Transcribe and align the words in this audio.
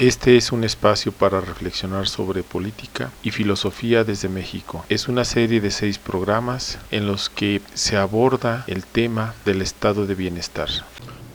Este 0.00 0.36
es 0.36 0.50
un 0.50 0.64
espacio 0.64 1.12
para 1.12 1.40
reflexionar 1.40 2.08
sobre 2.08 2.42
política 2.42 3.12
y 3.22 3.30
filosofía 3.30 4.02
desde 4.02 4.28
México. 4.28 4.84
Es 4.88 5.06
una 5.06 5.24
serie 5.24 5.60
de 5.60 5.70
seis 5.70 5.98
programas 5.98 6.78
en 6.90 7.06
los 7.06 7.30
que 7.30 7.62
se 7.74 7.96
aborda 7.96 8.64
el 8.66 8.84
tema 8.84 9.34
del 9.44 9.62
estado 9.62 10.06
de 10.06 10.16
bienestar. 10.16 10.68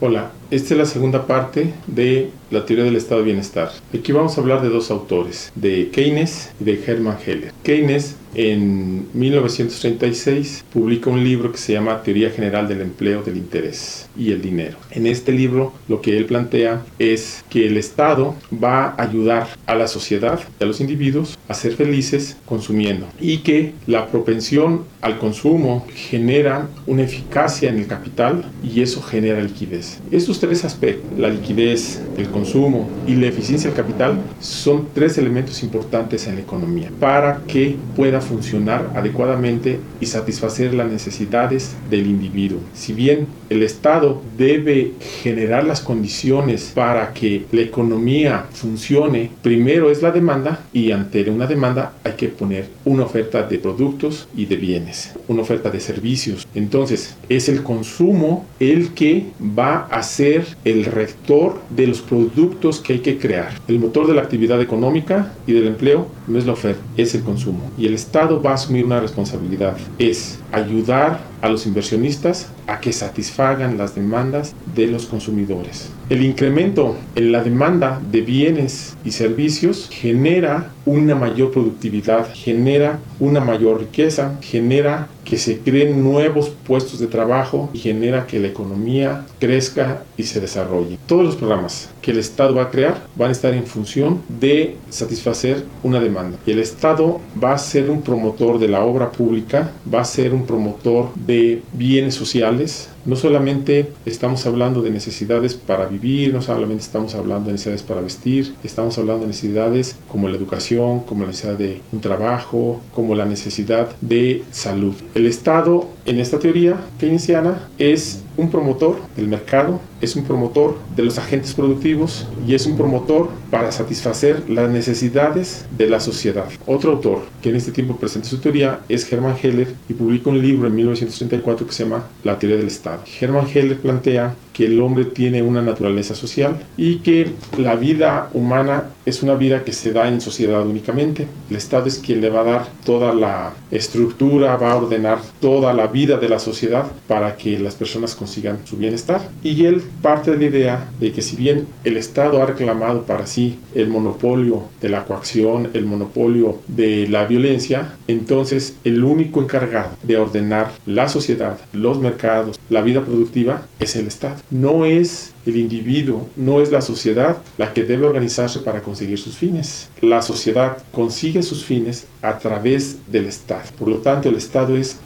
Hola, 0.02 0.30
esta 0.50 0.72
es 0.72 0.78
la 0.78 0.86
segunda 0.86 1.26
parte 1.26 1.74
de 1.86 2.30
la 2.50 2.64
teoría 2.64 2.86
del 2.86 2.96
estado 2.96 3.20
de 3.20 3.26
bienestar. 3.26 3.70
Aquí 3.94 4.12
vamos 4.12 4.36
a 4.36 4.40
hablar 4.40 4.62
de 4.62 4.70
dos 4.70 4.90
autores, 4.90 5.52
de 5.54 5.90
Keynes 5.90 6.50
y 6.58 6.64
de 6.64 6.82
Hermann 6.84 7.18
Heller. 7.24 7.52
Keynes 7.62 8.16
en 8.34 9.08
1936 9.12 10.64
publica 10.72 11.10
un 11.10 11.22
libro 11.22 11.52
que 11.52 11.58
se 11.58 11.72
llama 11.72 12.02
Teoría 12.02 12.30
General 12.30 12.66
del 12.66 12.80
Empleo, 12.80 13.22
del 13.22 13.36
Interés 13.36 14.08
y 14.16 14.32
el 14.32 14.40
Dinero. 14.40 14.78
En 14.90 15.06
este 15.06 15.32
libro 15.32 15.72
lo 15.88 16.00
que 16.00 16.16
él 16.16 16.26
plantea 16.26 16.82
es 16.98 17.44
que 17.50 17.66
el 17.66 17.76
Estado 17.76 18.34
va 18.52 18.86
a 18.86 19.02
ayudar 19.02 19.48
a 19.66 19.74
la 19.74 19.86
sociedad, 19.86 20.40
a 20.60 20.64
los 20.64 20.80
individuos, 20.80 21.38
a 21.48 21.54
ser 21.54 21.74
felices 21.74 22.36
consumiendo 22.46 23.06
y 23.20 23.38
que 23.38 23.74
la 23.86 24.06
propensión 24.08 24.84
al 25.00 25.18
consumo 25.18 25.86
genera 25.94 26.68
una 26.86 27.02
eficacia 27.02 27.68
en 27.68 27.78
el 27.78 27.86
capital 27.86 28.44
y 28.62 28.82
eso 28.82 29.02
genera 29.02 29.40
liquidez. 29.40 29.89
Estos 30.10 30.40
tres 30.40 30.64
aspectos, 30.64 31.18
la 31.18 31.28
liquidez, 31.28 32.00
el 32.18 32.28
consumo 32.28 32.88
y 33.06 33.14
la 33.14 33.28
eficiencia 33.28 33.70
del 33.70 33.76
capital, 33.76 34.20
son 34.40 34.88
tres 34.92 35.16
elementos 35.18 35.62
importantes 35.62 36.26
en 36.26 36.34
la 36.36 36.42
economía 36.42 36.90
para 36.98 37.42
que 37.46 37.76
pueda 37.96 38.20
funcionar 38.20 38.90
adecuadamente 38.94 39.78
y 40.00 40.06
satisfacer 40.06 40.74
las 40.74 40.90
necesidades 40.90 41.74
del 41.88 42.06
individuo. 42.06 42.60
Si 42.74 42.92
bien 42.92 43.26
el 43.48 43.62
Estado 43.62 44.20
debe 44.36 44.92
generar 45.22 45.64
las 45.64 45.80
condiciones 45.80 46.72
para 46.74 47.12
que 47.12 47.46
la 47.52 47.62
economía 47.62 48.46
funcione, 48.52 49.30
primero 49.42 49.90
es 49.90 50.02
la 50.02 50.10
demanda 50.10 50.60
y 50.72 50.90
ante 50.90 51.30
una 51.30 51.46
demanda 51.46 51.92
hay 52.04 52.12
que 52.12 52.28
poner 52.28 52.68
una 52.84 53.04
oferta 53.04 53.42
de 53.42 53.58
productos 53.58 54.28
y 54.36 54.46
de 54.46 54.56
bienes, 54.56 55.12
una 55.28 55.42
oferta 55.42 55.70
de 55.70 55.80
servicios. 55.80 56.46
Entonces 56.54 57.16
es 57.28 57.48
el 57.48 57.62
consumo 57.62 58.46
el 58.58 58.92
que 58.94 59.26
va 59.40 59.79
a 59.90 60.02
ser 60.02 60.46
el 60.64 60.84
rector 60.84 61.60
de 61.70 61.86
los 61.86 62.00
productos 62.00 62.80
que 62.80 62.94
hay 62.94 62.98
que 63.00 63.18
crear. 63.18 63.52
El 63.68 63.78
motor 63.78 64.06
de 64.06 64.14
la 64.14 64.22
actividad 64.22 64.60
económica 64.60 65.32
y 65.46 65.52
del 65.52 65.66
empleo 65.66 66.08
no 66.26 66.38
es 66.38 66.46
la 66.46 66.52
oferta, 66.52 66.80
es 66.96 67.14
el 67.14 67.22
consumo. 67.22 67.70
Y 67.78 67.86
el 67.86 67.94
Estado 67.94 68.42
va 68.42 68.52
a 68.52 68.54
asumir 68.54 68.84
una 68.84 69.00
responsabilidad, 69.00 69.76
es 69.98 70.38
ayudar 70.52 71.29
a 71.42 71.48
los 71.48 71.66
inversionistas 71.66 72.48
a 72.66 72.80
que 72.80 72.92
satisfagan 72.92 73.78
las 73.78 73.94
demandas 73.94 74.54
de 74.74 74.86
los 74.86 75.06
consumidores. 75.06 75.90
El 76.08 76.24
incremento 76.24 76.96
en 77.14 77.32
la 77.32 77.42
demanda 77.42 78.00
de 78.10 78.20
bienes 78.20 78.96
y 79.04 79.12
servicios 79.12 79.88
genera 79.90 80.72
una 80.86 81.14
mayor 81.14 81.52
productividad, 81.52 82.28
genera 82.34 82.98
una 83.20 83.40
mayor 83.40 83.80
riqueza, 83.80 84.38
genera 84.40 85.08
que 85.24 85.38
se 85.38 85.58
creen 85.58 86.02
nuevos 86.02 86.50
puestos 86.66 86.98
de 86.98 87.06
trabajo 87.06 87.70
y 87.72 87.78
genera 87.78 88.26
que 88.26 88.40
la 88.40 88.48
economía 88.48 89.26
crezca 89.38 90.02
y 90.16 90.24
se 90.24 90.40
desarrolle. 90.40 90.98
Todos 91.06 91.24
los 91.24 91.36
programas 91.36 91.90
el 92.10 92.18
Estado 92.18 92.54
va 92.54 92.64
a 92.64 92.70
crear 92.70 93.06
van 93.16 93.28
a 93.28 93.32
estar 93.32 93.54
en 93.54 93.66
función 93.66 94.20
de 94.28 94.76
satisfacer 94.88 95.64
una 95.82 96.00
demanda. 96.00 96.38
Y 96.46 96.52
el 96.52 96.58
Estado 96.58 97.20
va 97.42 97.52
a 97.52 97.58
ser 97.58 97.90
un 97.90 98.02
promotor 98.02 98.58
de 98.58 98.68
la 98.68 98.82
obra 98.82 99.10
pública, 99.10 99.72
va 99.92 100.00
a 100.00 100.04
ser 100.04 100.32
un 100.32 100.46
promotor 100.46 101.12
de 101.14 101.62
bienes 101.72 102.14
sociales, 102.14 102.88
no 103.04 103.16
solamente 103.16 103.92
estamos 104.06 104.46
hablando 104.46 104.82
de 104.82 104.90
necesidades 104.90 105.54
para 105.54 105.86
vivir, 105.86 106.32
no 106.34 106.42
solamente 106.42 106.82
estamos 106.82 107.14
hablando 107.14 107.46
de 107.46 107.52
necesidades 107.52 107.82
para 107.82 108.00
vestir, 108.00 108.54
estamos 108.62 108.98
hablando 108.98 109.22
de 109.22 109.28
necesidades 109.28 109.96
como 110.08 110.28
la 110.28 110.36
educación, 110.36 111.00
como 111.00 111.22
la 111.22 111.28
necesidad 111.28 111.56
de 111.56 111.80
un 111.92 112.00
trabajo, 112.00 112.80
como 112.94 113.14
la 113.14 113.24
necesidad 113.24 113.88
de 114.00 114.42
salud. 114.50 114.94
El 115.14 115.26
Estado, 115.26 115.88
en 116.06 116.20
esta 116.20 116.38
teoría 116.38 116.76
keynesiana, 116.98 117.68
es 117.78 118.22
un 118.36 118.50
promotor 118.50 118.96
del 119.16 119.28
mercado, 119.28 119.80
es 120.00 120.16
un 120.16 120.24
promotor 120.24 120.76
de 120.96 121.02
los 121.02 121.18
agentes 121.18 121.54
productivos 121.54 122.26
y 122.46 122.54
es 122.54 122.66
un 122.66 122.76
promotor 122.76 123.28
para 123.50 123.70
satisfacer 123.70 124.48
las 124.48 124.70
necesidades 124.70 125.66
de 125.76 125.88
la 125.88 126.00
sociedad. 126.00 126.46
Otro 126.66 126.92
autor 126.92 127.22
que 127.42 127.50
en 127.50 127.56
este 127.56 127.72
tiempo 127.72 127.96
presenta 127.96 128.28
su 128.28 128.38
teoría 128.38 128.80
es 128.88 129.10
Hermann 129.12 129.36
Heller 129.40 129.74
y 129.88 129.94
publica 129.94 130.30
un 130.30 130.40
libro 130.40 130.66
en 130.66 130.74
1934 130.74 131.66
que 131.66 131.72
se 131.72 131.84
llama 131.84 132.04
La 132.24 132.38
teoría 132.38 132.56
del 132.56 132.68
Estado. 132.68 132.89
Hermann 133.20 133.46
Heller 133.46 133.76
plantea 133.76 134.34
que 134.52 134.66
el 134.66 134.80
hombre 134.80 135.04
tiene 135.04 135.42
una 135.42 135.62
naturaleza 135.62 136.14
social 136.14 136.60
y 136.76 136.96
que 136.96 137.32
la 137.58 137.76
vida 137.76 138.30
humana 138.34 138.84
es 139.06 139.22
una 139.22 139.34
vida 139.34 139.64
que 139.64 139.72
se 139.72 139.92
da 139.92 140.08
en 140.08 140.20
sociedad 140.20 140.66
únicamente. 140.66 141.26
El 141.48 141.56
Estado 141.56 141.86
es 141.86 141.98
quien 141.98 142.20
le 142.20 142.30
va 142.30 142.40
a 142.40 142.44
dar 142.44 142.68
toda 142.84 143.14
la 143.14 143.52
estructura, 143.70 144.56
va 144.56 144.72
a 144.72 144.76
ordenar 144.76 145.18
toda 145.40 145.72
la 145.72 145.86
vida 145.86 146.16
de 146.18 146.28
la 146.28 146.38
sociedad 146.38 146.86
para 147.06 147.36
que 147.36 147.58
las 147.58 147.74
personas 147.74 148.14
consigan 148.14 148.58
su 148.64 148.76
bienestar. 148.76 149.28
Y 149.42 149.64
él 149.64 149.82
parte 150.02 150.30
de 150.30 150.36
la 150.38 150.44
idea 150.44 150.90
de 151.00 151.12
que 151.12 151.22
si 151.22 151.36
bien 151.36 151.66
el 151.84 151.96
Estado 151.96 152.42
ha 152.42 152.46
reclamado 152.46 153.02
para 153.02 153.26
sí 153.26 153.58
el 153.74 153.88
monopolio 153.88 154.64
de 154.80 154.88
la 154.88 155.04
coacción, 155.04 155.70
el 155.74 155.86
monopolio 155.86 156.58
de 156.68 157.08
la 157.08 157.26
violencia, 157.26 157.94
entonces 158.08 158.76
el 158.84 159.04
único 159.04 159.40
encargado 159.40 159.90
de 160.02 160.16
ordenar 160.16 160.70
la 160.86 161.08
sociedad, 161.08 161.58
los 161.72 161.98
mercados, 161.98 162.58
la 162.68 162.82
vida 162.82 163.02
productiva 163.02 163.62
es 163.78 163.96
el 163.96 164.06
Estado. 164.06 164.36
No 164.50 164.84
es 164.84 165.32
el 165.46 165.56
individuo, 165.56 166.28
no 166.36 166.60
es 166.60 166.70
la 166.70 166.80
sociedad 166.80 167.38
la 167.58 167.72
que 167.72 167.84
debe 167.84 168.06
organizarse 168.06 168.60
para 168.60 168.82
conseguir 168.82 169.18
sus 169.18 169.36
fines. 169.36 169.88
La 170.00 170.22
sociedad 170.22 170.78
consigue 170.92 171.42
sus 171.42 171.64
fines 171.64 172.06
a 172.22 172.38
través 172.38 172.98
del 173.10 173.26
Estado. 173.26 173.62
Por 173.78 173.88
lo 173.88 173.96
tanto, 173.98 174.28
el 174.28 174.36
Estado 174.36 174.76
es 174.76 174.98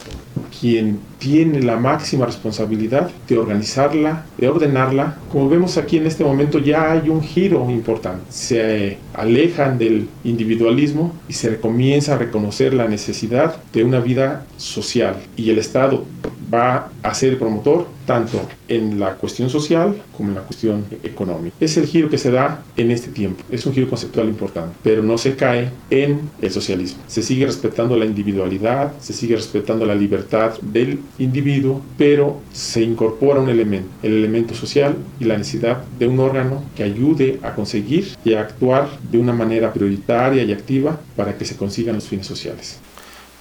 quien 0.60 0.98
tiene 1.18 1.60
la 1.62 1.76
máxima 1.76 2.26
responsabilidad 2.26 3.10
de 3.28 3.38
organizarla, 3.38 4.26
de 4.38 4.48
ordenarla. 4.48 5.18
Como 5.30 5.48
vemos 5.48 5.76
aquí 5.76 5.96
en 5.96 6.06
este 6.06 6.24
momento 6.24 6.58
ya 6.58 6.92
hay 6.92 7.08
un 7.08 7.22
giro 7.22 7.68
importante. 7.70 8.24
Se 8.30 8.98
alejan 9.14 9.78
del 9.78 10.08
individualismo 10.24 11.12
y 11.28 11.32
se 11.32 11.58
comienza 11.58 12.14
a 12.14 12.18
reconocer 12.18 12.74
la 12.74 12.88
necesidad 12.88 13.56
de 13.72 13.84
una 13.84 14.00
vida 14.00 14.46
social. 14.56 15.16
Y 15.36 15.50
el 15.50 15.58
Estado 15.58 16.04
va 16.54 16.90
a 17.02 17.14
ser 17.14 17.38
promotor 17.38 17.86
tanto 18.06 18.40
en 18.68 19.00
la 19.00 19.14
cuestión 19.14 19.50
social 19.50 19.96
como 20.16 20.28
en 20.28 20.34
la 20.36 20.42
cuestión 20.42 20.84
económica. 21.02 21.56
Es 21.60 21.76
el 21.76 21.86
giro 21.86 22.08
que 22.08 22.18
se 22.18 22.30
da 22.30 22.62
en 22.76 22.90
este 22.90 23.10
tiempo. 23.10 23.42
Es 23.50 23.66
un 23.66 23.72
giro 23.72 23.88
conceptual 23.88 24.28
importante, 24.28 24.76
pero 24.82 25.02
no 25.02 25.18
se 25.18 25.34
cae 25.36 25.70
en 25.90 26.20
el 26.40 26.50
socialismo. 26.50 27.02
Se 27.06 27.22
sigue 27.22 27.46
respetando 27.46 27.96
la 27.96 28.04
individualidad, 28.04 28.92
se 29.00 29.12
sigue 29.12 29.36
respetando 29.36 29.86
la 29.86 29.94
libertad 29.94 30.52
del 30.60 31.00
individuo, 31.18 31.82
pero 31.98 32.40
se 32.52 32.82
incorpora 32.82 33.40
un 33.40 33.48
elemento, 33.48 33.88
el 34.02 34.14
elemento 34.14 34.54
social 34.54 34.96
y 35.18 35.24
la 35.24 35.38
necesidad 35.38 35.82
de 35.98 36.06
un 36.06 36.18
órgano 36.20 36.62
que 36.76 36.84
ayude 36.84 37.38
a 37.42 37.54
conseguir 37.54 38.08
y 38.24 38.34
a 38.34 38.40
actuar 38.40 38.88
de 39.10 39.18
una 39.18 39.32
manera 39.32 39.72
prioritaria 39.72 40.42
y 40.42 40.52
activa 40.52 40.98
para 41.16 41.36
que 41.36 41.44
se 41.44 41.56
consigan 41.56 41.94
los 41.94 42.08
fines 42.08 42.26
sociales. 42.26 42.78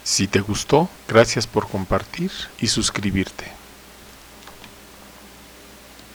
Si 0.03 0.28
te 0.28 0.41
gustó, 0.41 0.90
gracias 1.08 1.47
por 1.47 1.68
compartir 1.69 2.31
y 2.59 2.68
suscribirte. 2.68 3.62